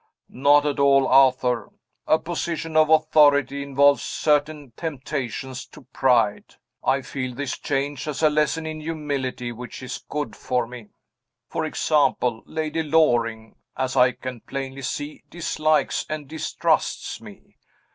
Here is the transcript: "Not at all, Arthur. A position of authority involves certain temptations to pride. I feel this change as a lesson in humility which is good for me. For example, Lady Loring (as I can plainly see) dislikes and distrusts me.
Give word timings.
"Not 0.33 0.65
at 0.65 0.79
all, 0.79 1.07
Arthur. 1.07 1.71
A 2.07 2.17
position 2.17 2.75
of 2.75 2.89
authority 2.89 3.61
involves 3.61 4.01
certain 4.01 4.71
temptations 4.75 5.63
to 5.67 5.83
pride. 5.93 6.55
I 6.83 7.03
feel 7.03 7.35
this 7.35 7.55
change 7.59 8.07
as 8.07 8.23
a 8.23 8.29
lesson 8.31 8.65
in 8.65 8.79
humility 8.81 9.51
which 9.51 9.83
is 9.83 10.03
good 10.09 10.35
for 10.35 10.65
me. 10.65 10.87
For 11.49 11.65
example, 11.65 12.41
Lady 12.47 12.81
Loring 12.81 13.57
(as 13.77 13.95
I 13.95 14.13
can 14.13 14.39
plainly 14.41 14.81
see) 14.81 15.21
dislikes 15.29 16.07
and 16.09 16.27
distrusts 16.27 17.21
me. 17.21 17.57